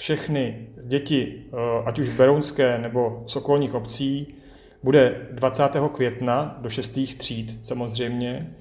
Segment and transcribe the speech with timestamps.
[0.00, 4.34] všechny děti, eh, ať už berounské nebo z okolních obcí,
[4.82, 5.88] bude 20.
[5.88, 7.14] května do 6.
[7.16, 8.54] tříd samozřejmě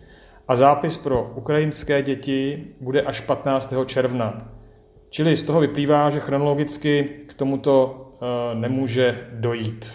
[0.48, 3.86] a zápis pro ukrajinské děti bude až 15.
[3.86, 4.52] června.
[5.10, 9.92] Čili z toho vyplývá, že chronologicky k tomuto eh, nemůže dojít.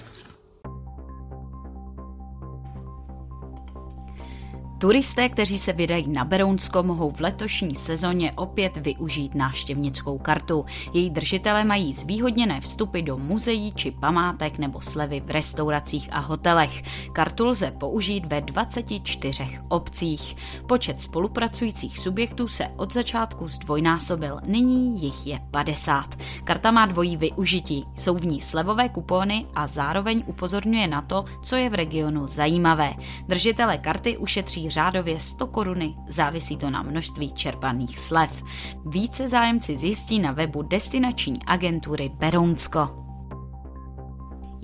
[4.85, 10.65] Turisté, kteří se vydají na Berounsko, mohou v letošní sezóně opět využít návštěvnickou kartu.
[10.93, 16.83] Její držitelé mají zvýhodněné vstupy do muzeí či památek nebo slevy v restauracích a hotelech.
[17.13, 20.37] Kartu lze použít ve 24 obcích.
[20.67, 26.15] Počet spolupracujících subjektů se od začátku zdvojnásobil, nyní jich je 50.
[26.45, 31.57] Karta má dvojí využití, jsou v ní slevové kupony a zároveň upozorňuje na to, co
[31.57, 32.95] je v regionu zajímavé.
[33.29, 38.43] Držitelé karty ušetří řádově 100 koruny, závisí to na množství čerpaných slev.
[38.87, 43.04] Více zájemci zjistí na webu destinační agentury Berounsko.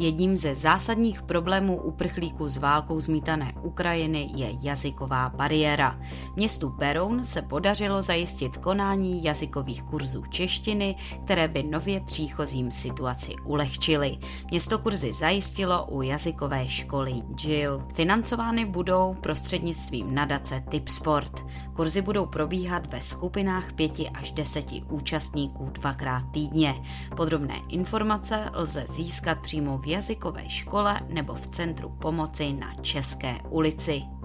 [0.01, 6.01] Jedním ze zásadních problémů uprchlíků z válkou zmítané Ukrajiny je jazyková bariéra.
[6.37, 14.19] Městu Beroun se podařilo zajistit konání jazykových kurzů češtiny, které by nově příchozím situaci ulehčily.
[14.51, 17.15] Město kurzy zajistilo u jazykové školy
[17.45, 17.83] Jill.
[17.95, 21.45] Financovány budou prostřednictvím nadace Tipsport.
[21.73, 26.75] Kurzy budou probíhat ve skupinách pěti až deseti účastníků dvakrát týdně.
[27.17, 34.20] Podrobné informace lze získat přímo v jazykové škole nebo v Centru pomoci na České ulici.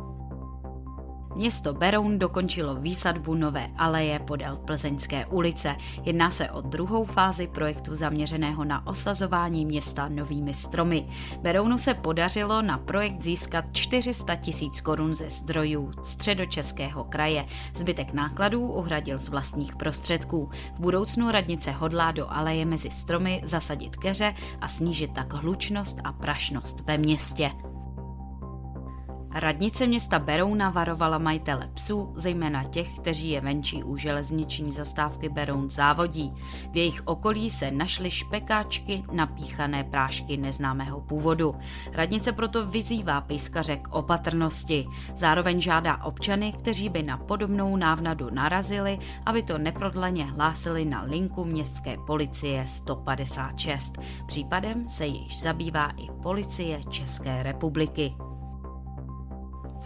[1.35, 5.75] Město Beroun dokončilo výsadbu nové aleje podél Plzeňské ulice.
[6.03, 11.07] Jedná se o druhou fázi projektu zaměřeného na osazování města novými stromy.
[11.41, 17.45] Berounu se podařilo na projekt získat 400 tisíc korun ze zdrojů středočeského kraje.
[17.75, 20.49] Zbytek nákladů uhradil z vlastních prostředků.
[20.75, 26.11] V budoucnu radnice hodlá do aleje mezi stromy zasadit keře a snížit tak hlučnost a
[26.11, 27.51] prašnost ve městě.
[29.37, 35.69] Radnice města Berouna varovala majitele psů, zejména těch, kteří je venčí u železniční zastávky Beroun
[35.69, 36.31] závodí.
[36.71, 41.55] V jejich okolí se našly špekáčky, napíchané prášky neznámého původu.
[41.91, 44.87] Radnice proto vyzývá pejskaře k opatrnosti.
[45.15, 51.45] Zároveň žádá občany, kteří by na podobnou návnadu narazili, aby to neprodleně hlásili na linku
[51.45, 53.97] městské policie 156.
[54.25, 58.13] Případem se již zabývá i policie České republiky.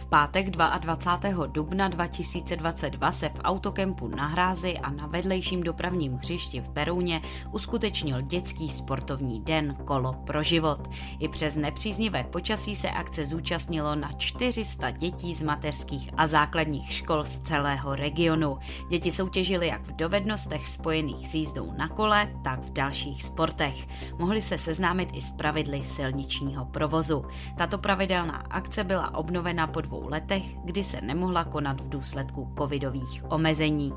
[0.00, 1.46] V pátek 22.
[1.46, 8.20] dubna 2022 se v autokempu na Hrázi a na vedlejším dopravním hřišti v Berouně uskutečnil
[8.20, 10.80] dětský sportovní den Kolo pro život.
[11.18, 17.24] I přes nepříznivé počasí se akce zúčastnilo na 400 dětí z mateřských a základních škol
[17.24, 18.58] z celého regionu.
[18.90, 23.88] Děti soutěžily jak v dovednostech spojených s jízdou na kole, tak v dalších sportech.
[24.18, 27.24] Mohli se seznámit i s pravidly silničního provozu.
[27.56, 33.24] Tato pravidelná akce byla obnovena pod dvou letech, kdy se nemohla konat v důsledku covidových
[33.28, 33.92] omezení.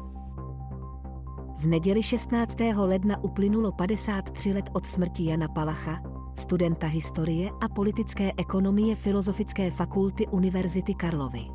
[1.57, 2.57] V neděli 16.
[2.75, 6.01] ledna uplynulo 53 let od smrti Jana Palacha,
[6.39, 11.45] studenta historie a politické ekonomie Filozofické fakulty Univerzity Karlovy.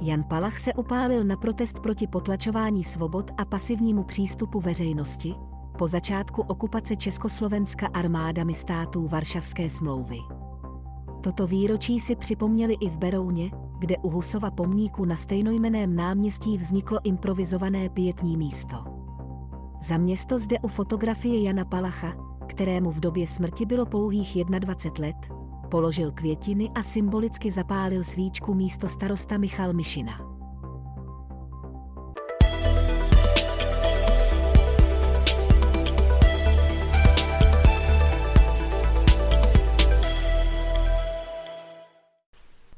[0.00, 5.34] Jan Palach se upálil na protest proti potlačování svobod a pasivnímu přístupu veřejnosti
[5.78, 10.18] po začátku okupace Československa armádami států Varšavské smlouvy.
[11.22, 16.98] Toto výročí si připomněli i v Berouně, kde u Husova pomníku na stejnojmeném náměstí vzniklo
[17.04, 18.84] improvizované pětní místo.
[19.82, 22.12] Za město zde u fotografie Jana Palacha,
[22.48, 25.16] kterému v době smrti bylo pouhých 21 let,
[25.70, 30.31] položil květiny a symbolicky zapálil svíčku místo starosta Michal Mišina.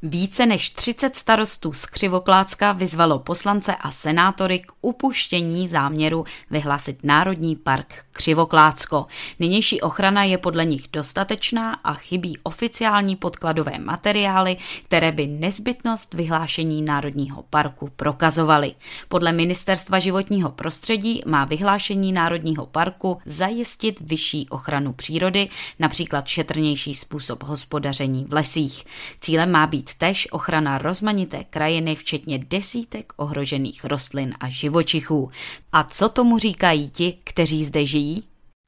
[0.06, 7.56] Více než 30 starostů z Křivoklácka vyzvalo poslance a senátory k upuštění záměru vyhlásit Národní
[7.56, 9.06] park Křivoklácko.
[9.38, 16.82] Nynější ochrana je podle nich dostatečná a chybí oficiální podkladové materiály, které by nezbytnost vyhlášení
[16.82, 18.74] Národního parku prokazovaly.
[19.08, 27.42] Podle Ministerstva životního prostředí má vyhlášení Národního parku zajistit vyšší ochranu přírody, například šetrnější způsob
[27.42, 28.84] hospodaření v lesích.
[29.20, 35.30] Cílem má být tež ochrana rozmanité krajiny, včetně desítek ohrožených rostlin a živočichů.
[35.72, 38.22] A co tomu říkají ti, kteří zde žijí?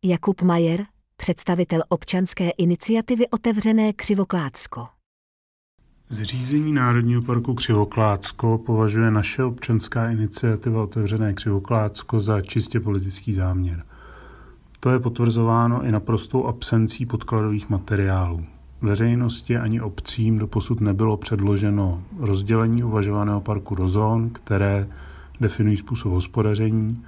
[0.04, 4.88] Jakub Majer, představitel občanské iniciativy Otevřené Křivoklácko.
[6.08, 13.84] Zřízení Národního parku Křivoklácko považuje naše občanská iniciativa Otevřené Křivoklácko za čistě politický záměr.
[14.80, 18.46] To je potvrzováno i naprostou absencí podkladových materiálů.
[18.82, 24.88] Veřejnosti ani obcím doposud nebylo předloženo rozdělení uvažovaného parku do zón, které
[25.40, 27.04] definují způsob hospodaření,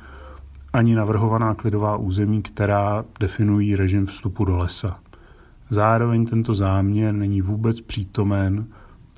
[0.72, 5.00] ani navrhovaná klidová území, která definují režim vstupu do lesa.
[5.70, 8.66] Zároveň tento záměr není vůbec přítomen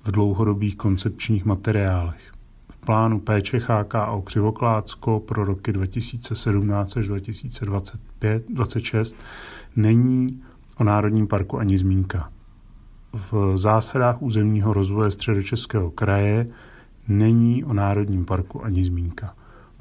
[0.05, 2.33] v dlouhodobých koncepčních materiálech.
[2.71, 9.17] V plánu péče HKO Křivoklácko pro roky 2017 až 2026
[9.77, 10.43] není
[10.79, 12.31] o Národním parku ani zmínka.
[13.13, 16.47] V zásadách územního rozvoje středočeského kraje
[17.09, 19.35] není o Národním parku ani zmínka.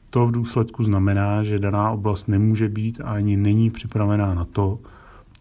[0.09, 4.79] To v důsledku znamená, že daná oblast nemůže být a ani není připravená na to,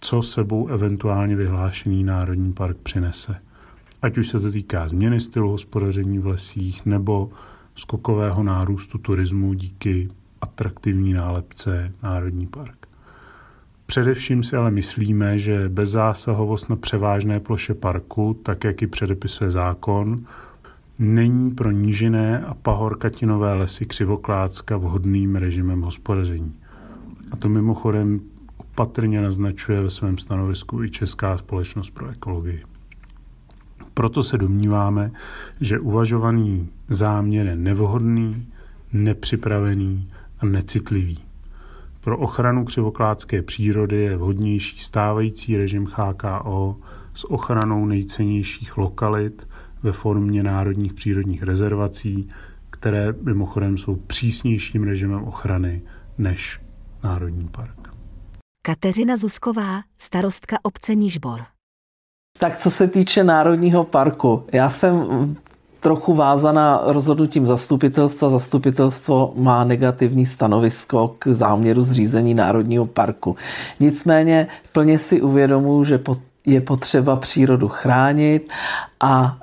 [0.00, 3.36] co sebou eventuálně vyhlášený národní park přinese.
[4.02, 7.30] Ať už se to týká změny stylu hospodaření v lesích nebo
[7.74, 10.08] skokového nárůstu turismu díky
[10.40, 12.77] atraktivní nálepce Národní park.
[13.90, 20.24] Především si ale myslíme, že bezzásahovost na převážné ploše parku, tak jak ji předepisuje zákon,
[20.98, 26.52] není pro nížiné a pahorkatinové lesy Křivoklácka vhodným režimem hospodaření.
[27.30, 28.20] A to mimochodem
[28.56, 32.62] opatrně naznačuje ve svém stanovisku i Česká společnost pro ekologii.
[33.94, 35.10] Proto se domníváme,
[35.60, 38.46] že uvažovaný záměr je nevhodný,
[38.92, 41.27] nepřipravený a necitlivý.
[42.00, 46.76] Pro ochranu křivokládské přírody je vhodnější stávající režim HKO
[47.14, 49.48] s ochranou nejcennějších lokalit
[49.82, 52.28] ve formě národních přírodních rezervací,
[52.70, 55.82] které mimochodem jsou přísnějším režimem ochrany
[56.18, 56.60] než
[57.02, 57.94] Národní park.
[58.62, 61.40] Kateřina Zusková, starostka obce Nižbor.
[62.38, 64.96] Tak co se týče Národního parku, já jsem
[65.80, 68.30] trochu vázaná rozhodnutím zastupitelstva.
[68.30, 73.36] Zastupitelstvo má negativní stanovisko k záměru zřízení Národního parku.
[73.80, 76.00] Nicméně plně si uvědomuji, že
[76.46, 78.52] je potřeba přírodu chránit
[79.00, 79.38] a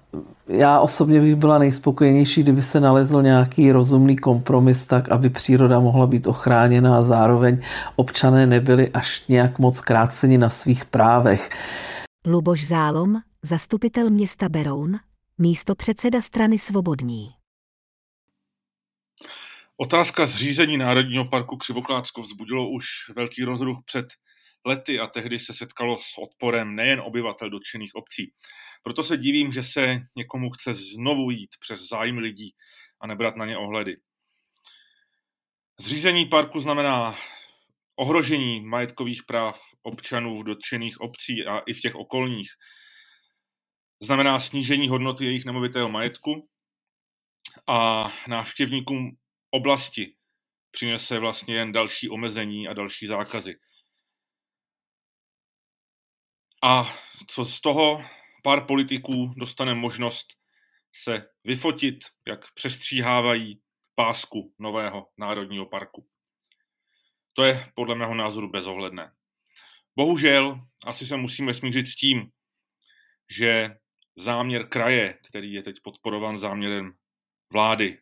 [0.48, 6.08] já osobně bych byla nejspokojenější, kdyby se nalezl nějaký rozumný kompromis tak, aby příroda mohla
[6.08, 7.58] být ochráněna a zároveň
[7.96, 11.50] občané nebyli až nějak moc kráceni na svých právech.
[12.28, 15.00] Luboš Zálom, zastupitel města Beroun,
[15.38, 17.30] místo předseda strany Svobodní.
[19.78, 24.06] Otázka zřízení Národního parku Křivoklátsko vzbudilo už velký rozruch před
[24.66, 28.34] lety a tehdy se setkalo s odporem nejen obyvatel dotčených obcí.
[28.84, 32.56] Proto se divím, že se někomu chce znovu jít přes zájmy lidí
[33.02, 33.98] a nebrat na ně ohledy.
[35.80, 37.16] Zřízení parku znamená
[37.96, 42.50] ohrožení majetkových práv občanů v dotčených obcí a i v těch okolních.
[44.06, 46.50] Znamená snížení hodnoty jejich nemovitého majetku
[47.68, 49.18] a návštěvníkům
[49.52, 50.16] oblasti
[50.72, 53.56] přinese vlastně jen další omezení a další zákazy.
[56.64, 56.98] A
[57.28, 58.06] co z toho
[58.44, 60.28] pár politiků dostane možnost
[61.04, 61.96] se vyfotit,
[62.28, 63.62] jak přestříhávají
[63.96, 66.08] pásku nového národního parku.
[67.34, 69.12] To je podle mého názoru bezohledné.
[69.96, 72.32] Bohužel asi se musíme smířit s tím,
[73.30, 73.78] že
[74.18, 76.94] záměr kraje, který je teď podporovan záměrem
[77.54, 78.02] vlády,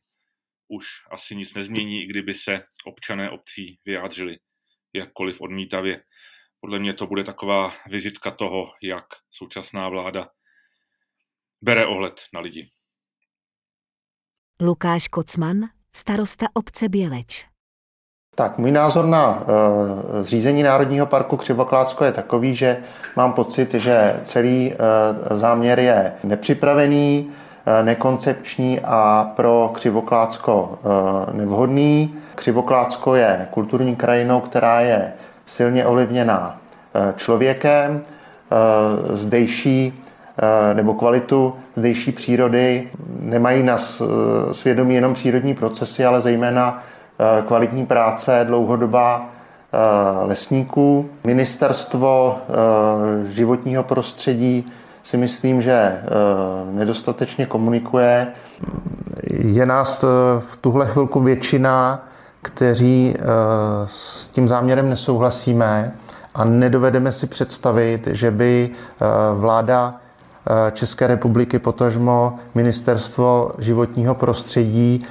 [0.67, 4.39] už asi nic nezmění, i kdyby se občané obcí vyjádřili
[4.93, 6.03] jakkoliv odmítavě.
[6.59, 10.29] Podle mě to bude taková vizitka toho, jak současná vláda
[11.61, 12.69] bere ohled na lidi.
[14.61, 17.52] Lukáš Kocman, starosta obce Běleč.
[18.35, 22.77] Tak, můj názor na uh, zřízení Národního parku Křivoklácko je takový, že
[23.15, 24.73] mám pocit, že celý
[25.31, 32.15] uh, záměr je nepřipravený, uh, nekoncepční a pro Křivoklácko uh, nevhodný.
[32.35, 35.13] Křivoklácko je kulturní krajinou, která je
[35.45, 36.57] silně ovlivněná
[37.15, 38.01] člověkem.
[39.13, 40.01] Zdejší
[40.73, 43.77] nebo kvalitu zdejší přírody nemají na
[44.51, 46.83] svědomí jenom přírodní procesy, ale zejména
[47.47, 51.09] kvalitní práce, dlouhodobá eh, lesníků.
[51.27, 54.65] Ministerstvo eh, životního prostředí
[55.03, 56.01] si myslím, že
[56.71, 58.27] nedostatečně komunikuje.
[59.29, 60.03] Je nás
[60.39, 62.07] v tuhle chvilku většina,
[62.41, 63.15] kteří
[63.85, 65.93] s tím záměrem nesouhlasíme
[66.35, 68.69] a nedovedeme si představit, že by
[69.33, 69.95] vláda
[70.71, 75.05] České republiky, potažmo ministerstvo životního prostředí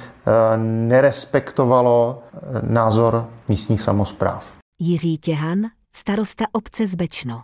[0.57, 2.23] nerespektovalo
[2.61, 4.45] názor místních samozpráv.
[4.79, 5.59] Jiří Těhan,
[5.95, 7.41] starosta obce z Bečno.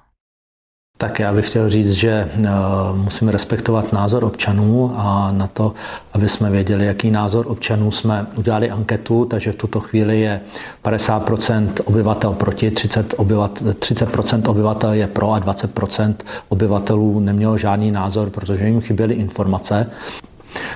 [1.02, 2.50] Tak já bych chtěl říct, že eh,
[2.94, 5.74] musíme respektovat názor občanů a na to,
[6.14, 10.42] aby jsme věděli, jaký názor občanů jsme udělali anketu, takže v tuto chvíli je
[10.84, 16.16] 50% obyvatel proti, 30%, obyvatel, 30 obyvatel je pro a 20%
[16.50, 19.92] obyvatelů nemělo žádný názor, protože jim chyběly informace.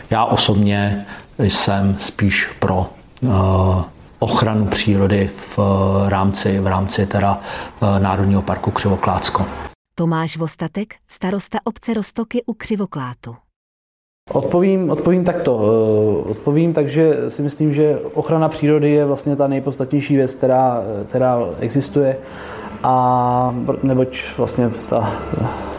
[0.09, 1.05] Já osobně
[1.39, 2.89] jsem spíš pro
[3.23, 3.27] eh,
[4.19, 5.59] ochranu přírody v
[6.07, 7.39] rámci, v rámci teda
[7.81, 9.45] eh, Národního parku Křivoklácko.
[9.95, 13.35] Tomáš Vostatek, starosta obce Rostoky u Křivoklátu.
[14.33, 15.61] Odpovím, odpovím takto.
[15.61, 21.39] Eh, odpovím takže si myslím, že ochrana přírody je vlastně ta nejpodstatnější věc, která, která
[21.59, 22.17] existuje.
[22.83, 25.13] A neboť vlastně ta,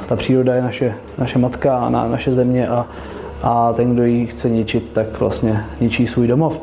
[0.06, 2.86] ta příroda je naše, naše matka a na, naše země a,
[3.42, 6.60] a ten, kdo ji chce ničit, tak vlastně ničí svůj domov.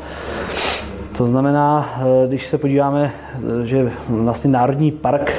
[1.18, 5.32] To znamená, eh, když se podíváme, eh, že vlastně Národní park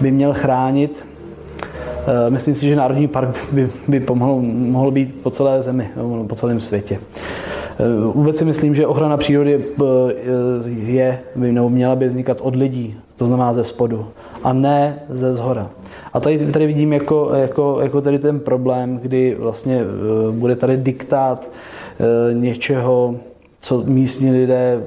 [0.00, 1.06] by měl chránit
[2.06, 5.90] Eh, myslím si, že Národní park by, by pomohl, mohl být po celé zemi,
[6.26, 6.98] po celém světě.
[8.14, 9.64] Vůbec si myslím, že ochrana přírody
[10.66, 14.06] je, by, nebo měla by vznikat od lidí, to znamená ze spodu,
[14.44, 15.70] a ne ze zhora.
[16.16, 19.80] A tady, tady vidím jako, jako, jako tady ten problém, kdy vlastně
[20.30, 21.48] bude tady diktát
[22.32, 23.14] něčeho,
[23.60, 24.82] co místní lidé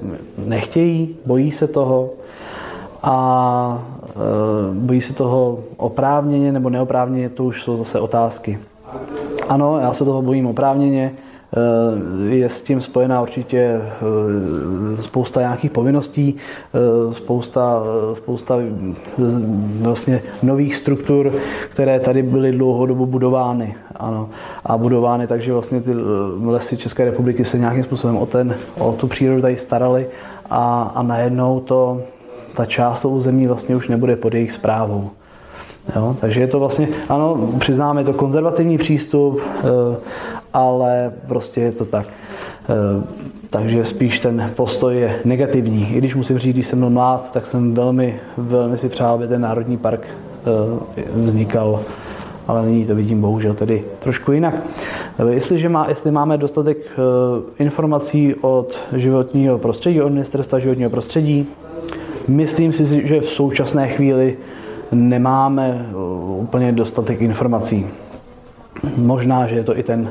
[0.45, 2.09] nechtějí, bojí se toho
[3.03, 8.59] a Eh, bojí se toho oprávněně nebo neoprávněně, to už jsou zase otázky.
[9.49, 11.28] Ano, já se toho bojím oprávněně, eh,
[12.29, 16.35] je s tím spojená určitě eh, spousta nějakých povinností,
[17.11, 18.59] spousta, spousta
[19.81, 21.33] vlastně nových struktur,
[21.69, 23.75] které tady byly dlouhodobu budovány.
[23.95, 24.29] Ano.
[24.65, 25.91] A budovány, takže vlastně ty
[26.45, 30.07] lesy České republiky se nějakým způsobem o, ten, o tu přírodu tady starali
[30.49, 32.01] a, a najednou to
[32.53, 35.09] ta část toho území vlastně už nebude pod jejich zprávou.
[35.95, 36.15] Jo?
[36.21, 39.97] Takže je to vlastně, ano, přiznáme, to konzervativní přístup, eh,
[40.53, 42.07] ale prostě je to tak.
[42.69, 43.03] Eh,
[43.49, 45.93] takže spíš ten postoj je negativní.
[45.93, 49.27] I když musím říct, když jsem byl mlád, tak jsem velmi, velmi si přál, aby
[49.27, 51.81] ten národní park eh, vznikal,
[52.47, 54.55] ale nyní to vidím bohužel tedy trošku jinak.
[55.29, 56.77] Jestliže má, jestli máme dostatek
[57.59, 61.47] informací od životního prostředí, od ministerstva životního prostředí,
[62.29, 64.37] Myslím si, že v současné chvíli
[64.91, 65.85] nemáme
[66.37, 67.85] úplně dostatek informací.
[68.97, 70.09] Možná, že je to i ten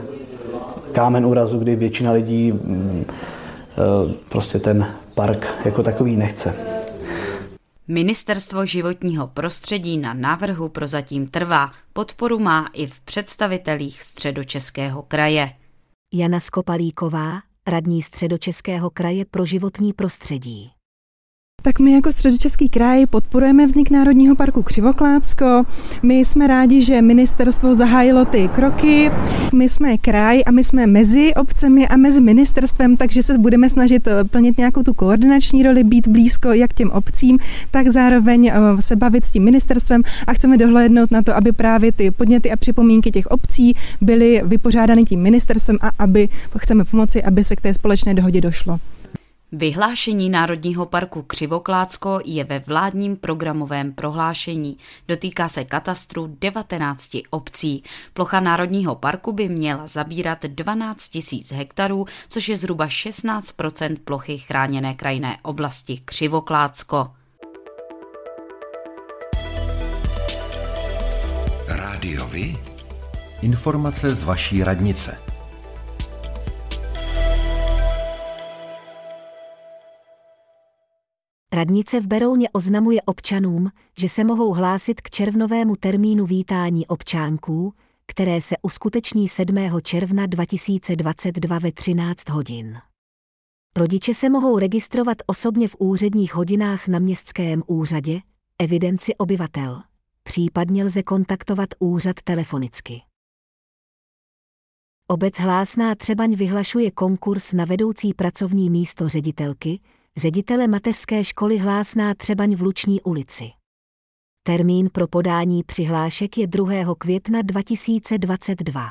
[0.98, 6.54] kámen úrazu, kdy většina lidí mm, uh, prostě ten park jako takový nechce.
[7.88, 11.70] Ministerstvo životního prostředí na návrhu prozatím trvá.
[11.92, 15.50] Podporu má i v představitelích středočeského kraje.
[16.14, 20.70] Jana Skopalíková, radní středočeského kraje pro životní prostředí.
[21.62, 25.64] Tak my jako středočeský kraj podporujeme vznik Národního parku Křivoklácko.
[26.02, 29.10] My jsme rádi, že ministerstvo zahájilo ty kroky.
[29.54, 34.06] My jsme kraj a my jsme mezi obcemi a mezi ministerstvem, takže se budeme snažit
[34.06, 37.38] eh, plnit nějakou tu koordinační roli, být blízko jak těm obcím,
[37.70, 41.92] tak zároveň eh, se bavit s tím ministerstvem a chceme dohlédnout na to, aby právě
[41.92, 47.44] ty podněty a připomínky těch obcí byly vypořádány tím ministerstvem a aby chceme pomoci, aby
[47.44, 48.78] se k té společné dohodě došlo.
[49.52, 54.78] Vyhlášení Národního parku Křivoklácko je ve vládním programovém prohlášení.
[55.08, 57.82] Dotýká se katastru 19 obcí.
[58.12, 64.94] Plocha Národního parku by měla zabírat 12 000 hektarů, což je zhruba 16% plochy chráněné
[64.94, 67.10] krajinné oblasti Křivoklácko.
[71.68, 72.56] Rádiovi?
[73.42, 75.37] Informace z vaší radnice.
[81.52, 87.74] Radnice v Berouně oznamuje občanům, že se mohou hlásit k červnovému termínu vítání občánků,
[88.06, 89.56] které se uskuteční 7.
[89.82, 92.78] června 2022 ve 13 hodin.
[93.76, 98.20] Rodiče se mohou registrovat osobně v úředních hodinách na městském úřadě,
[98.58, 99.82] evidenci obyvatel.
[100.22, 103.02] Případně lze kontaktovat úřad telefonicky.
[105.06, 109.80] Obec Hlásná Třebaň vyhlašuje konkurs na vedoucí pracovní místo ředitelky,
[110.18, 113.50] ředitele mateřské školy Hlásná Třebaň v Luční ulici.
[114.42, 116.94] Termín pro podání přihlášek je 2.
[116.98, 118.88] května 2022.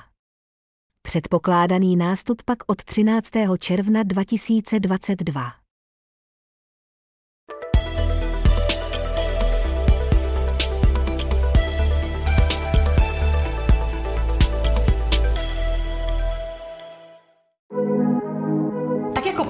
[1.01, 3.29] Předpokládaný nástup pak od 13.
[3.59, 5.66] června 2022.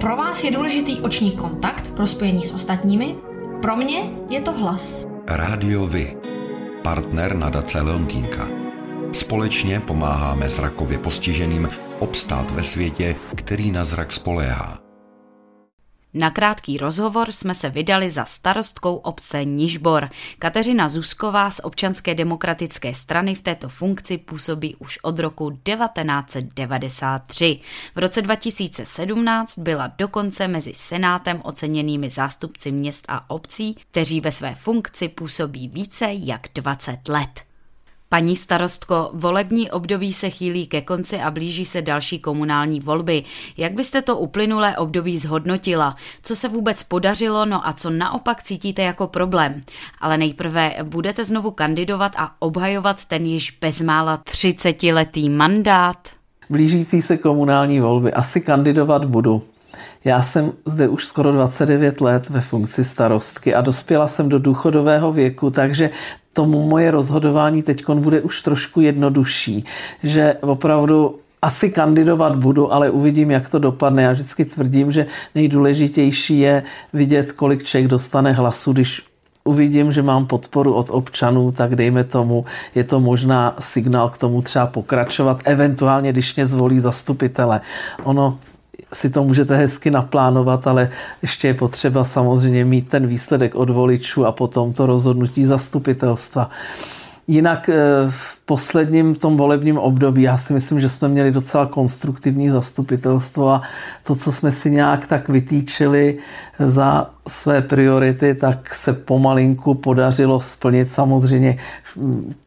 [0.08, 3.16] pro vás je důležitý oční kontakt pro spojení s ostatními,
[3.62, 5.08] pro mě je to hlas.
[5.28, 6.18] Rádio Vy,
[6.84, 8.48] partner nadace Leontýnka.
[9.12, 14.87] Společně pomáháme zrakově postiženým obstát ve světě, který na zrak spoléhá.
[16.18, 20.10] Na krátký rozhovor jsme se vydali za starostkou obce Nižbor.
[20.40, 27.60] Kateřina Zusková z občanské demokratické strany v této funkci působí už od roku 1993.
[27.96, 34.56] V roce 2017 byla dokonce mezi senátem oceněnými zástupci měst a obcí, kteří ve své
[34.56, 37.47] funkci působí více jak 20 let.
[38.10, 43.24] Paní starostko, volební období se chýlí ke konci a blíží se další komunální volby.
[43.58, 45.96] Jak byste to uplynulé období zhodnotila?
[46.24, 49.62] Co se vůbec podařilo, no a co naopak cítíte jako problém?
[50.02, 55.98] Ale nejprve budete znovu kandidovat a obhajovat ten již bezmála 30-letý mandát?
[56.50, 59.44] Blížící se komunální volby asi kandidovat budu.
[60.06, 65.12] Já jsem zde už skoro 29 let ve funkci starostky a dospěla jsem do důchodového
[65.12, 65.90] věku, takže
[66.38, 69.66] tomu moje rozhodování teď bude už trošku jednodušší,
[70.04, 74.04] že opravdu asi kandidovat budu, ale uvidím, jak to dopadne.
[74.04, 79.02] Já vždycky tvrdím, že nejdůležitější je vidět, kolik člověk dostane hlasu, když
[79.44, 82.46] uvidím, že mám podporu od občanů, tak dejme tomu,
[82.76, 87.62] je to možná signál k tomu třeba pokračovat, eventuálně, když mě zvolí zastupitele.
[88.04, 88.38] Ono
[88.94, 90.90] si to můžete hezky naplánovat, ale
[91.22, 96.50] ještě je potřeba samozřejmě mít ten výsledek od voličů a potom to rozhodnutí zastupitelstva.
[97.30, 97.76] Jinak eh,
[98.10, 103.62] v posledním tom volebním období já si myslím, že jsme měli docela konstruktivní zastupitelstvo a
[104.04, 106.18] to, co jsme si nějak tak vytýčili
[106.60, 110.92] za své priority, tak se pomalinku podařilo splnit.
[110.92, 111.58] Samozřejmě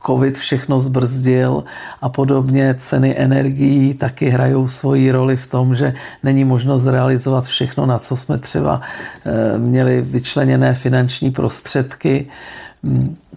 [0.06, 1.64] covid všechno zbrzdil
[2.00, 2.74] a podobně.
[2.78, 8.16] Ceny energií taky hrajou svoji roli v tom, že není možnost realizovat všechno, na co
[8.16, 8.80] jsme třeba
[9.26, 12.26] eh, měli vyčleněné finanční prostředky.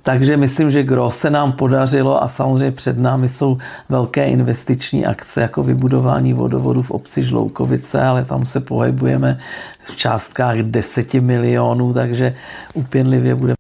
[0.04, 3.58] Takže myslím, že gro se nám podařilo a samozřejmě před námi jsou
[3.90, 9.40] velké investiční akce jako vybudování vodovodu v obci Žloukovice, ale tam se pohybujeme
[9.84, 12.36] v částkách 10 milionů, takže
[12.74, 13.54] upěnlivě bude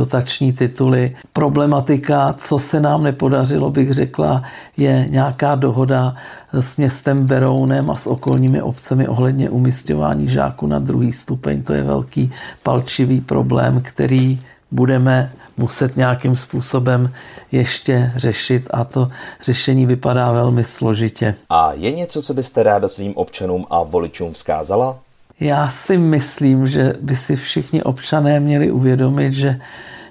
[0.00, 1.16] dotační tituly.
[1.32, 4.42] Problematika, co se nám nepodařilo, bych řekla,
[4.76, 6.14] je nějaká dohoda
[6.52, 11.62] s městem Berounem a s okolními obcemi ohledně umistování žáků na druhý stupeň.
[11.62, 12.30] To je velký
[12.62, 14.38] palčivý problém, který
[14.70, 17.12] budeme muset nějakým způsobem
[17.52, 19.08] ještě řešit a to
[19.40, 21.34] řešení vypadá velmi složitě.
[21.50, 24.98] A je něco, co byste ráda svým občanům a voličům vzkázala?
[25.40, 29.60] Já si myslím, že by si všichni občané měli uvědomit, že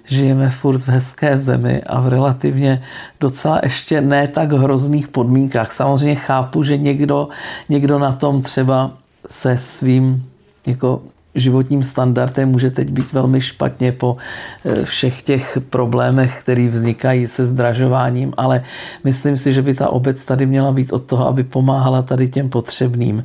[0.05, 2.83] žijeme furt v hezké zemi a v relativně
[3.19, 5.71] docela ještě ne tak hrozných podmínkách.
[5.71, 7.27] Samozřejmě chápu, že někdo,
[7.69, 8.91] někdo na tom třeba
[9.27, 10.29] se svým
[10.67, 11.01] jako
[11.35, 14.17] životním standardem může teď být velmi špatně po
[14.65, 18.63] eh, všech těch problémech, které vznikají se zdražováním, ale
[19.03, 22.49] myslím si, že by ta obec tady měla být od toho, aby pomáhala tady těm
[22.49, 23.23] potřebným.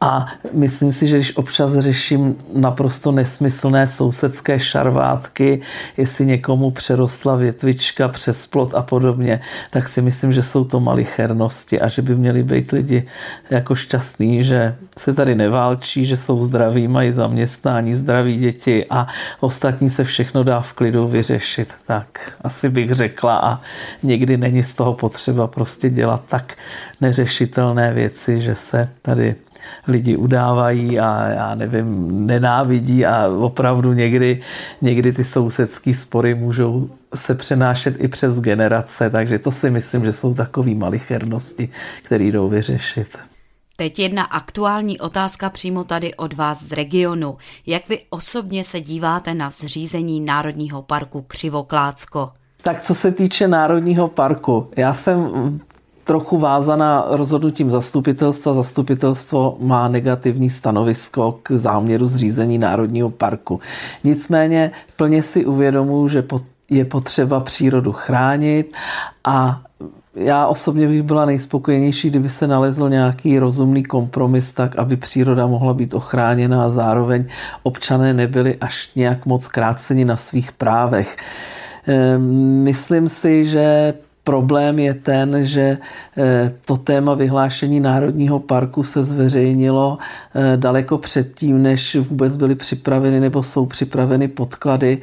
[0.00, 5.60] A myslím si, že když občas řeším naprosto nesmyslné sousedské šarvátky,
[5.96, 11.80] jestli někomu přerostla větvička přes plot a podobně, tak si myslím, že jsou to malichernosti
[11.80, 13.06] a že by měli být lidi
[13.50, 19.06] jako šťastní, že se tady neválčí, že jsou zdraví, mají zaměstnání, zdraví děti a
[19.40, 21.74] ostatní se všechno dá v klidu vyřešit.
[21.86, 23.60] Tak asi bych řekla a
[24.02, 26.54] někdy není z toho potřeba prostě dělat tak
[27.00, 29.34] neřešitelné věci, že se tady
[29.86, 34.40] lidi udávají a já nevím, nenávidí a opravdu někdy,
[34.82, 40.12] někdy ty sousedské spory můžou se přenášet i přes generace, takže to si myslím, že
[40.12, 41.68] jsou takové malichernosti,
[42.02, 43.18] které jdou vyřešit.
[43.76, 47.36] Teď jedna aktuální otázka přímo tady od vás z regionu.
[47.66, 52.30] Jak vy osobně se díváte na zřízení Národního parku Křivoklácko?
[52.62, 55.30] Tak co se týče Národního parku, já jsem
[56.06, 58.54] trochu vázaná rozhodnutím zastupitelstva.
[58.54, 63.60] Zastupitelstvo má negativní stanovisko k záměru zřízení Národního parku.
[64.04, 66.24] Nicméně plně si uvědomuji, že
[66.70, 68.74] je potřeba přírodu chránit
[69.24, 69.62] a
[70.14, 75.74] já osobně bych byla nejspokojenější, kdyby se nalezl nějaký rozumný kompromis tak, aby příroda mohla
[75.74, 77.24] být ochráněna a zároveň
[77.62, 81.16] občané nebyli až nějak moc kráceni na svých právech.
[81.86, 82.22] Ehm,
[82.62, 83.94] myslím si, že
[84.26, 85.78] problém je ten, že
[86.18, 89.98] eh, to téma vyhlášení Národního parku se zveřejnilo
[90.34, 94.98] eh, daleko předtím, než vůbec byly připraveny nebo jsou připraveny podklady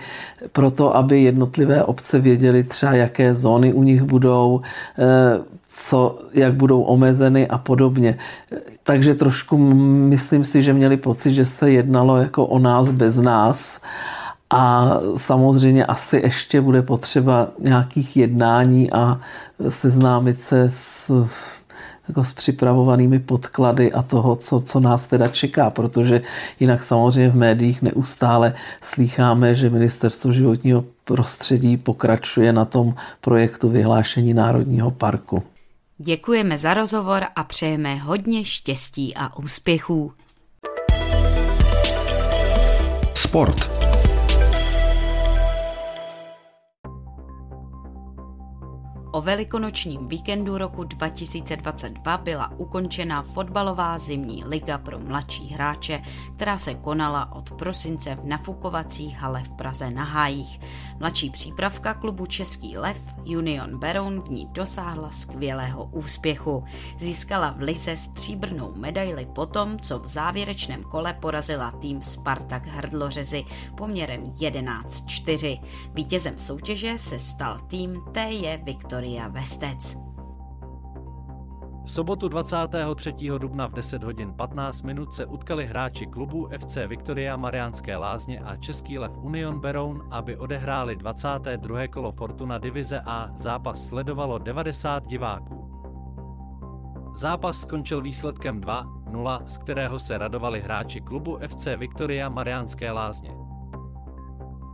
[0.52, 4.62] pro to, aby jednotlivé obce věděly třeba, jaké zóny u nich budou,
[5.70, 8.18] co, jak budou omezeny a podobně.
[8.84, 9.58] Takže trošku
[10.12, 13.82] myslím si, že měli pocit, že se jednalo jako o nás bez nás.
[14.56, 19.20] A samozřejmě asi ještě bude potřeba nějakých jednání a
[19.70, 21.12] seznámit se s,
[22.08, 26.22] jako s připravovanými podklady a toho, co, co nás teda čeká, protože
[26.60, 34.34] jinak samozřejmě v médiích neustále slýcháme, že Ministerstvo životního prostředí pokračuje na tom projektu vyhlášení
[34.34, 35.44] Národního parku.
[35.98, 40.12] Děkujeme za rozhovor a přejeme hodně štěstí a úspěchů.
[43.14, 43.73] Sport.
[49.14, 56.02] O velikonočním víkendu roku 2022 byla ukončena fotbalová zimní liga pro mladší hráče,
[56.36, 60.60] která se konala od prosince v nafukovací hale v Praze na Hájích.
[61.00, 63.02] Mladší přípravka klubu Český lev
[63.38, 66.64] Union Beroun v ní dosáhla skvělého úspěchu.
[67.00, 73.46] Získala v Lise stříbrnou medaili potom, co v závěrečném kole porazila tým Spartak Hrdlořezy
[73.78, 75.62] poměrem 11-4.
[75.94, 79.98] Vítězem soutěže se stal tým TJ Viktor Gloria Vestec.
[81.86, 83.14] V sobotu 23.
[83.38, 88.56] dubna v 10 hodin 15 minut se utkali hráči klubu FC Viktoria Mariánské lázně a
[88.56, 91.88] Český lev Union Beroun, aby odehráli 22.
[91.88, 93.28] kolo Fortuna Divize A.
[93.36, 95.70] Zápas sledovalo 90 diváků.
[97.16, 103.43] Zápas skončil výsledkem 2-0, z kterého se radovali hráči klubu FC Viktoria Mariánské lázně.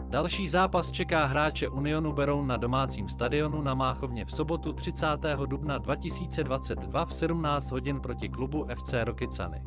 [0.09, 5.07] Další zápas čeká hráče Unionu Beroun na domácím stadionu na Máchovně v sobotu 30.
[5.45, 9.63] dubna 2022 v 17 hodin proti klubu FC Rokycany.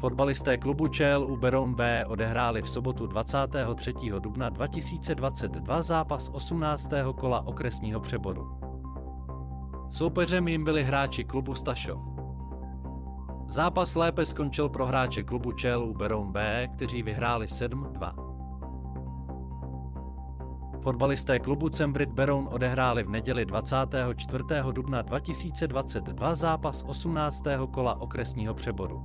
[0.00, 3.94] Fotbalisté klubu ČLU Beroun B odehráli v sobotu 23.
[4.18, 6.90] dubna 2022 zápas 18.
[7.20, 8.58] kola okresního přeboru.
[9.90, 12.21] Soupeřem jim byli hráči klubu Stašov.
[13.52, 18.14] Zápas lépe skončil pro hráče klubu ČLU Beroun B, kteří vyhráli 7-2.
[20.82, 24.44] Fotbalisté klubu Cembrit Beroun odehráli v neděli 24.
[24.72, 27.42] dubna 2022 zápas 18.
[27.70, 29.04] kola okresního přeboru.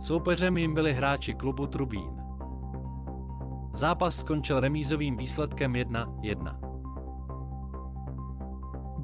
[0.00, 2.10] Soupeřem jim byli hráči klubu Trubín.
[3.74, 6.67] Zápas skončil remízovým výsledkem 1-1.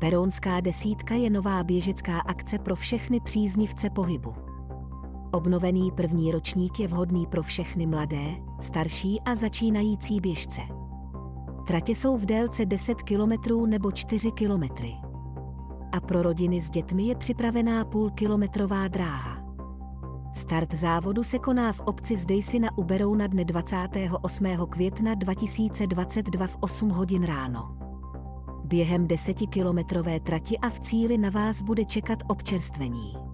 [0.05, 4.35] Berounská desítka je nová běžecká akce pro všechny příznivce pohybu.
[5.33, 10.61] Obnovený první ročník je vhodný pro všechny mladé, starší a začínající běžce.
[11.67, 14.63] Tratě jsou v délce 10 km nebo 4 km.
[15.93, 19.39] A pro rodiny s dětmi je připravená půlkilometrová dráha.
[20.35, 24.47] Start závodu se koná v obci Zdejsina u Berouna dne 28.
[24.69, 27.84] května 2022 v 8 hodin ráno
[28.65, 33.34] během desetikilometrové trati a v cíli na vás bude čekat občerstvení.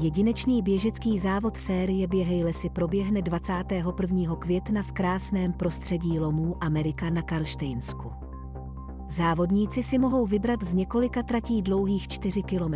[0.00, 4.36] Jedinečný běžecký závod série Běhej lesy proběhne 21.
[4.36, 8.12] května v krásném prostředí lomů Amerika na Karlštejnsku.
[9.10, 12.74] Závodníci si mohou vybrat z několika tratí dlouhých 4 km,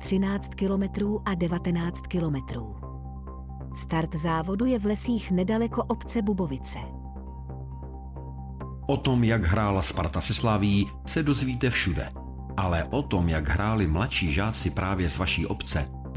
[0.00, 0.82] 13 km
[1.24, 2.36] a 19 km.
[3.76, 6.78] Start závodu je v lesích nedaleko obce Bubovice.
[8.86, 12.10] O tom, jak hrála Sparta se Slaví, se dozvíte všude.
[12.56, 15.97] Ale o tom, jak hráli mladší žáci právě z vaší obce,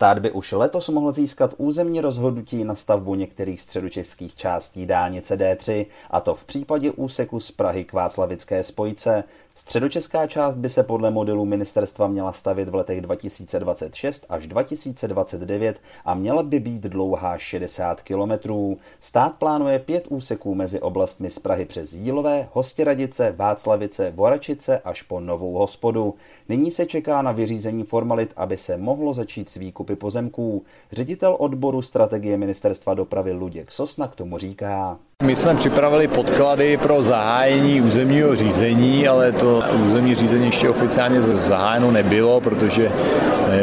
[0.00, 5.86] Stát by už letos mohl získat územní rozhodnutí na stavbu některých středočeských částí dálnice D3,
[6.10, 9.24] a to v případě úseku z Prahy k Václavické spojce.
[9.54, 16.14] Středočeská část by se podle modelu ministerstva měla stavit v letech 2026 až 2029 a
[16.14, 18.78] měla by být dlouhá 60 kilometrů.
[19.00, 25.20] Stát plánuje pět úseků mezi oblastmi z Prahy přes Jílové, Hostěradice, Václavice, Voračice až po
[25.20, 26.14] Novou hospodu.
[26.48, 29.56] Nyní se čeká na vyřízení formalit, aby se mohlo začít s
[29.90, 30.62] výkupy pozemků.
[30.92, 34.98] Ředitel odboru strategie ministerstva dopravy Luděk Sosna k tomu říká.
[35.22, 41.90] My jsme připravili podklady pro zahájení územního řízení, ale to územní řízení ještě oficiálně zahájeno
[41.90, 42.92] nebylo, protože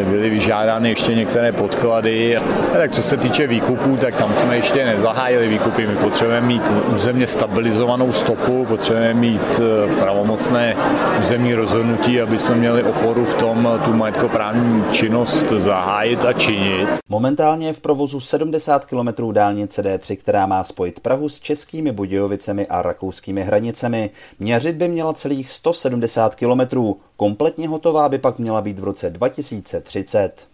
[0.04, 2.38] byly vyžádány ještě některé podklady.
[2.38, 2.42] A
[2.74, 5.88] tak co se týče výkupů, tak tam jsme ještě nezahájili výkupy.
[5.88, 6.64] My potřebujeme mít
[6.96, 10.76] územně stabilizovanou stopu, potřebujeme mít eh, pravomocné
[11.20, 16.90] územní rozhodnutí, aby jsme měli oporu v tom tu majetkoprávní činnost zahájit a činit.
[17.10, 22.68] Momentálně je v provozu 70 km dálnice D3, která má spojit Prahu s českými Budějovicemi
[22.68, 24.10] a rakouskými hranicemi.
[24.40, 26.98] Měřit by měla celých 170 kilometrů.
[27.18, 30.48] Kompletně hotová by pak měla být v roce 2030.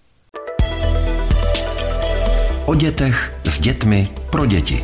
[2.66, 4.82] O dětech, s dětmi, pro děti.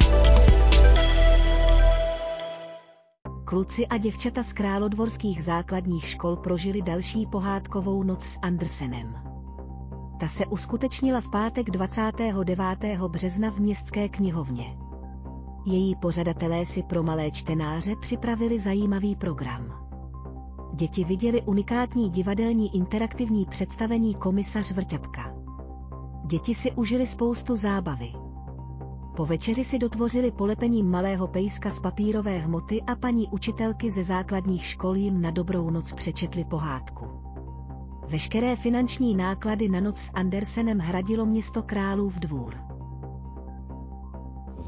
[3.45, 9.15] Kluci a děvčata z králodvorských základních škol prožili další pohádkovou noc s Andersenem.
[10.19, 12.99] Ta se uskutečnila v pátek 29.
[13.07, 14.77] března v městské knihovně.
[15.65, 19.88] Její pořadatelé si pro malé čtenáře připravili zajímavý program.
[20.79, 25.33] Děti viděli unikátní divadelní interaktivní představení Komisař Vrťapka.
[26.25, 28.11] Děti si užili spoustu zábavy.
[29.17, 34.65] Po večeři si dotvořili polepením malého pejska z papírové hmoty a paní učitelky ze základních
[34.65, 37.05] škol jim na dobrou noc přečetli pohádku.
[38.07, 42.68] Veškeré finanční náklady na noc s Andersenem hradilo město Králův dvůr.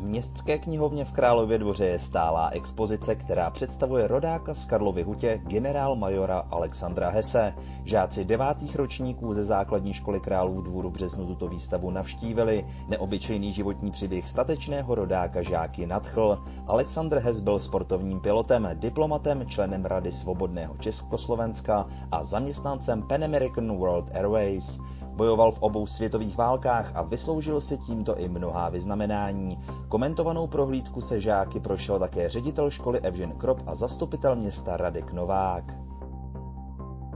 [0.02, 5.42] V městské knihovně v Králově dvoře je stálá expozice, která představuje rodáka z Karlovy hutě
[5.48, 7.54] generál majora Alexandra Hese.
[7.86, 12.66] Žáci devátých ročníků ze základní školy Králův dvůru v březnu tuto výstavu navštívili.
[12.88, 16.44] Neobyčejný životní příběh statečného rodáka žáky nadchl.
[16.68, 24.16] Alexandr Hes byl sportovním pilotem, diplomatem, členem Rady svobodného Československa a zaměstnancem Pan American World
[24.16, 24.80] Airways.
[25.21, 29.60] Bojoval v obou světových válkách a vysloužil si tímto i mnohá vyznamenání.
[29.88, 35.73] Komentovanou prohlídku se žáky prošel také ředitel školy Evžen Krop a zastupitel města Radek Novák.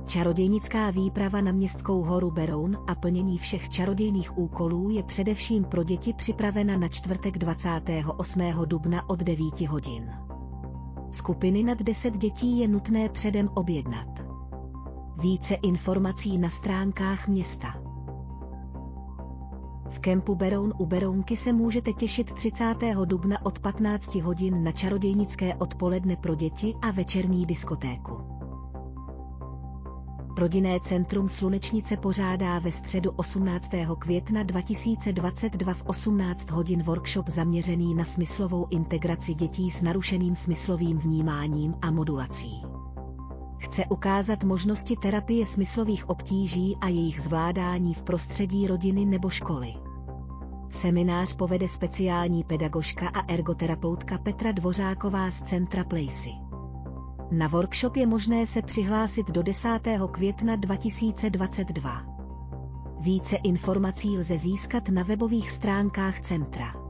[0.05, 6.13] Čarodějnická výprava na městskou horu Beroun a plnění všech čarodějných úkolů je především pro děti
[6.13, 8.41] připravena na čtvrtek 28.
[8.65, 10.11] dubna od 9 hodin.
[11.11, 14.07] Skupiny nad 10 dětí je nutné předem objednat.
[15.21, 17.84] Více informací na stránkách města.
[20.05, 22.75] Kempu Beroun u Berounky se můžete těšit 30.
[23.05, 28.17] dubna od 15 hodin na čarodějnické odpoledne pro děti a večerní diskotéku.
[30.37, 33.69] Rodinné centrum Slunečnice pořádá ve středu 18.
[33.99, 41.73] května 2022 v 18 hodin workshop zaměřený na smyslovou integraci dětí s narušeným smyslovým vnímáním
[41.81, 42.61] a modulací.
[43.57, 49.84] Chce ukázat možnosti terapie smyslových obtíží a jejich zvládání v prostředí rodiny nebo školy.
[50.75, 56.29] Seminář povede speciální pedagožka a ergoterapeutka Petra Dvořáková z Centra Placy.
[57.31, 59.69] Na workshop je možné se přihlásit do 10.
[60.11, 62.03] května 2022.
[62.99, 66.84] Více informací lze získat na webových stránkách centra.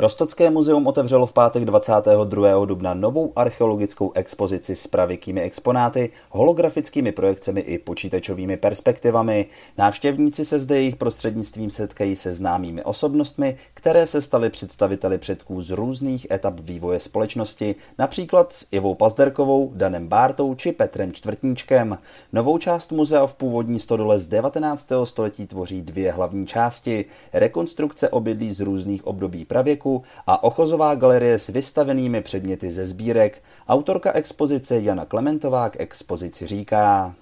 [0.00, 2.64] Rostocké muzeum otevřelo v pátek 22.
[2.64, 9.46] dubna novou archeologickou expozici s pravěkými exponáty, holografickými projekcemi i počítačovými perspektivami.
[9.78, 15.70] Návštěvníci se zde jejich prostřednictvím setkají se známými osobnostmi, které se staly představiteli předků z
[15.70, 21.98] různých etap vývoje společnosti, například s Ivou Pazderkovou, Danem Bártou či Petrem Čtvrtníčkem.
[22.32, 24.88] Novou část muzea v původní stodole z 19.
[25.04, 27.04] století tvoří dvě hlavní části.
[27.32, 33.42] Rekonstrukce obydlí z různých období pravěku parku a ochozová galerie s vystavenými předměty ze sbírek.
[33.68, 37.14] Autorka expozice Jana Klementová k expozici říká.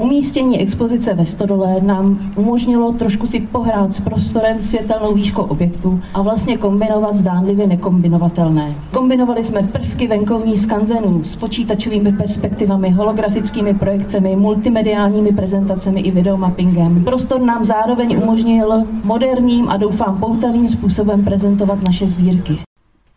[0.00, 6.22] Umístění expozice ve Stodole nám umožnilo trošku si pohrát s prostorem světelnou výškou objektu a
[6.22, 8.74] vlastně kombinovat zdánlivě nekombinovatelné.
[8.92, 17.04] Kombinovali jsme prvky venkovní skanzenů s počítačovými perspektivami, holografickými projekcemi, multimediálními prezentacemi i videomappingem.
[17.04, 22.58] Prostor nám zároveň umožnil moderním a doufám poutavým způsobem prezentovat naše sbírky.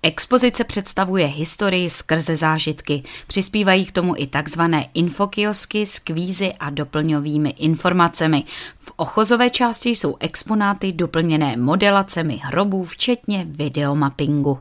[0.03, 3.03] Expozice představuje historii skrze zážitky.
[3.27, 8.43] Přispívají k tomu i takzvané infokiosky s kvízy a doplňovými informacemi.
[8.79, 14.59] V ochozové části jsou exponáty doplněné modelacemi hrobů, včetně videomappingu.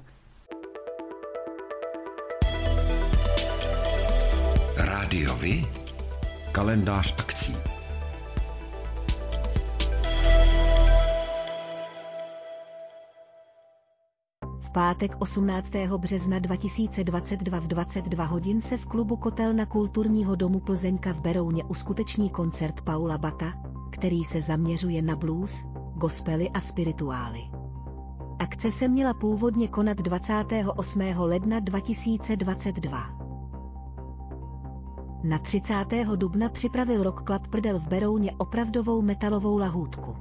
[4.77, 5.67] Rádiovi?
[6.53, 7.57] Kalendář akcí.
[14.77, 15.71] Pátek 18.
[15.97, 22.31] března 2022 v 22 hodin se v klubu Kotelna kulturního domu Plzeňka v Berouně uskuteční
[22.31, 23.53] koncert Paula Bata,
[23.91, 27.41] který se zaměřuje na blues, gospely a spirituály.
[28.39, 31.01] Akce se měla původně konat 28.
[31.19, 32.99] ledna 2022.
[35.25, 35.75] Na 30.
[36.17, 40.17] dubna připravil Rock Club Prdel v Berouně opravdovou metalovou lahůdku.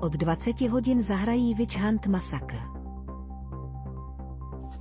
[0.00, 2.73] Od 20 hodin zahrají Witch Hunt Massacre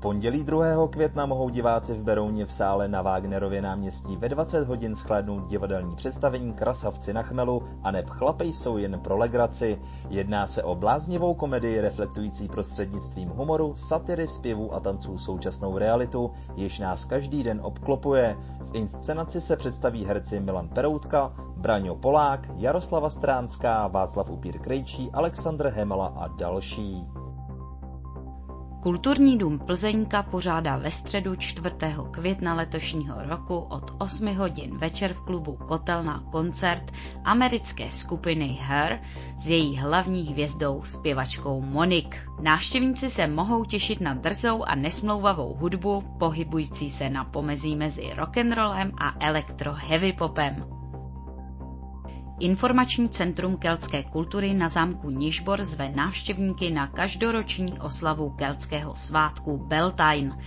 [0.03, 0.87] pondělí 2.
[0.87, 5.95] května mohou diváci v Berouně v sále na Wagnerově náměstí ve 20 hodin shlédnout divadelní
[5.95, 9.81] představení Krasavci na chmelu a neb chlapej jsou jen pro legraci.
[10.09, 16.79] Jedná se o bláznivou komedii reflektující prostřednictvím humoru, satiry, zpěvů a tanců současnou realitu, jež
[16.79, 18.37] nás každý den obklopuje.
[18.59, 25.67] V inscenaci se představí herci Milan Peroutka, Braňo Polák, Jaroslava Stránská, Václav Upír Krejčí, Aleksandr
[25.67, 27.22] Hemala a další.
[28.83, 31.69] Kulturní dům Plzeňka pořádá ve středu 4.
[32.11, 36.91] května letošního roku od 8 hodin večer v klubu Kotelna koncert
[37.23, 39.01] americké skupiny Her
[39.39, 42.29] s její hlavní hvězdou zpěvačkou Monik.
[42.41, 48.91] Návštěvníci se mohou těšit na drzou a nesmlouvavou hudbu, pohybující se na pomezí mezi rock'n'rollem
[48.97, 50.82] a elektro heavy popem.
[52.43, 60.37] Informační centrum keltské kultury na zámku Nižbor zve návštěvníky na každoroční oslavu keltského svátku Beltane.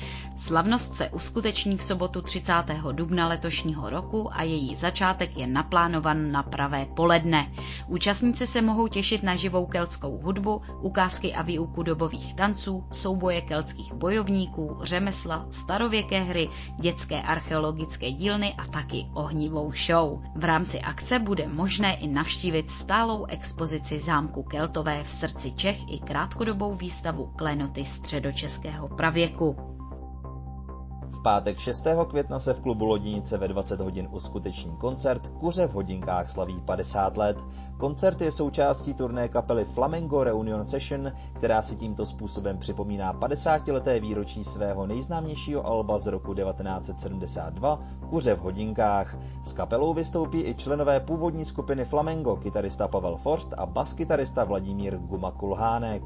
[0.46, 2.52] Slavnost se uskuteční v sobotu 30.
[2.92, 7.52] dubna letošního roku a její začátek je naplánovan na pravé poledne.
[7.86, 13.94] Účastníci se mohou těšit na živou keltskou hudbu, ukázky a výuku dobových tanců, souboje keltských
[13.94, 16.48] bojovníků, řemesla, starověké hry,
[16.80, 20.22] dětské archeologické dílny a taky ohnivou show.
[20.34, 25.98] V rámci akce bude možné i navštívit stálou expozici zámku Keltové v srdci Čech i
[25.98, 29.75] krátkodobou výstavu klenoty středočeského pravěku
[31.26, 31.86] pátek 6.
[32.08, 37.16] května se v klubu Lodinice ve 20 hodin uskuteční koncert Kuře v hodinkách slaví 50
[37.16, 37.44] let.
[37.78, 44.44] Koncert je součástí turné kapely Flamengo Reunion Session, která si tímto způsobem připomíná 50-leté výročí
[44.44, 49.16] svého nejznámějšího alba z roku 1972 Kuře v hodinkách.
[49.42, 55.30] S kapelou vystoupí i členové původní skupiny Flamengo, kytarista Pavel Forst a baskytarista Vladimír Guma
[55.30, 56.02] Kulhánek.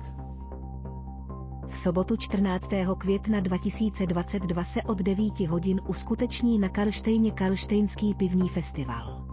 [1.71, 2.69] V sobotu 14.
[2.99, 9.27] května 2022 se od 9 hodin uskuteční na Karlštejně Karlštejnský pivní festival.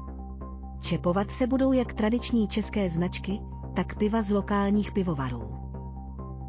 [0.81, 3.41] Čepovat se budou jak tradiční české značky,
[3.75, 5.41] tak piva z lokálních pivovarů.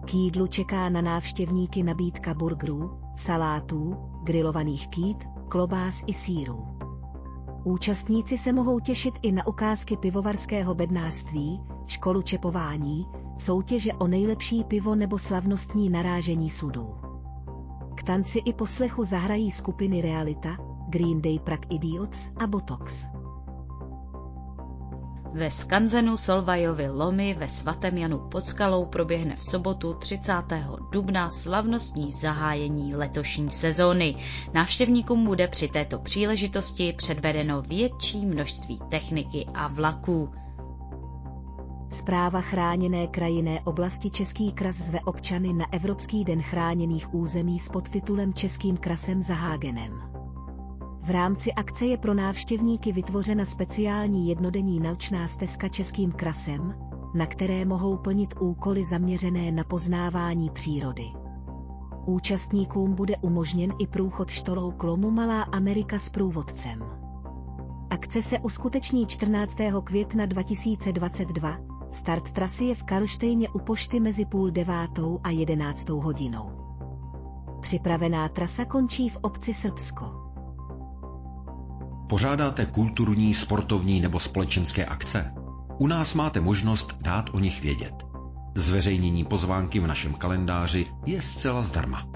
[0.05, 6.67] K jídlu čeká na návštěvníky nabídka burgerů, salátů, grilovaných kýt, klobás i sírů.
[7.65, 13.07] Účastníci se mohou těšit i na ukázky pivovarského bednářství, školu čepování,
[13.39, 16.95] soutěže o nejlepší pivo nebo slavnostní narážení sudů.
[17.95, 20.57] K tanci i poslechu zahrají skupiny Realita,
[20.89, 23.07] Green Day Prague Idiots a Botox.
[25.33, 30.33] Ve skanzenu Solvajovy lomy ve svatém Janu pod skalou proběhne v sobotu 30.
[30.93, 34.17] dubna slavnostní zahájení letošní sezóny.
[34.55, 40.31] Návštěvníkům bude při této příležitosti předvedeno větší množství techniky a vlaků.
[41.99, 48.35] Zpráva chráněné krajinné oblasti Český kras zve občany na Evropský den chráněných území s podtitulem
[48.35, 50.03] Českým krasem za Hágenem.
[51.03, 56.75] V rámci akce je pro návštěvníky vytvořena speciální jednodenní naučná stezka Českým krasem,
[57.15, 61.07] na které mohou plnit úkoly zaměřené na poznávání přírody.
[62.07, 66.85] Účastníkům bude umožněn i průchod štolou klomu Malá Amerika s průvodcem.
[67.91, 69.57] Akce se uskuteční 14.
[69.85, 76.51] května 2022 Start trasy je v Karlštejně u pošty mezi půl devátou a jedenáctou hodinou.
[77.61, 80.05] Připravená trasa končí v obci Srbsko.
[82.09, 85.35] Pořádáte kulturní, sportovní nebo společenské akce?
[85.79, 88.07] U nás máte možnost dát o nich vědět.
[88.55, 92.07] Zveřejnění pozvánky v našem kalendáři je zcela zdarma.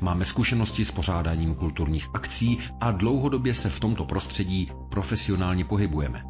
[0.00, 6.29] Máme zkušenosti s pořádáním kulturních akcí a dlouhodobě se v tomto prostředí profesionálně pohybujeme.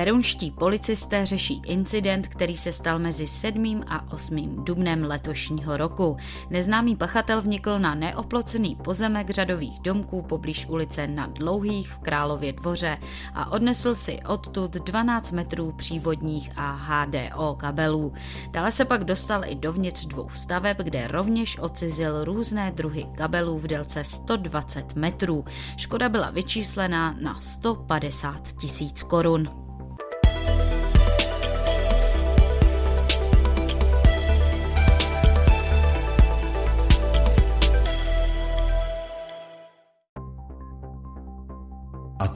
[0.00, 3.82] Berounští policisté řeší incident, který se stal mezi 7.
[3.88, 4.64] a 8.
[4.64, 6.16] dubnem letošního roku.
[6.50, 12.98] Neznámý pachatel vnikl na neoplocený pozemek řadových domků poblíž ulice na Dlouhých v Králově dvoře
[13.34, 18.12] a odnesl si odtud 12 metrů přívodních a HDO kabelů.
[18.50, 23.66] Dále se pak dostal i dovnitř dvou staveb, kde rovněž ocizil různé druhy kabelů v
[23.66, 25.44] délce 120 metrů.
[25.76, 29.69] Škoda byla vyčíslená na 150 tisíc korun.